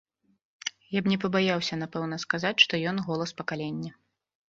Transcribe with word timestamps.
Я 0.97 1.03
б 1.03 1.11
не 1.11 1.17
пабаяўся, 1.27 1.73
напэўна, 1.83 2.21
сказаць, 2.27 2.57
што 2.67 2.73
ён 2.93 2.97
голас 3.11 3.39
пакалення. 3.45 3.99